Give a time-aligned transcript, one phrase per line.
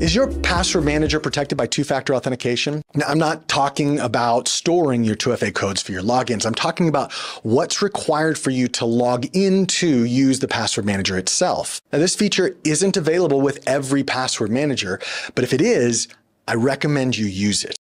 [0.00, 2.82] Is your password manager protected by two-factor authentication?
[2.94, 6.44] Now, I'm not talking about storing your 2FA codes for your logins.
[6.44, 11.16] I'm talking about what's required for you to log in to use the password manager
[11.16, 11.80] itself.
[11.92, 15.00] Now, this feature isn't available with every password manager,
[15.36, 16.08] but if it is,
[16.46, 17.72] I recommend you use it.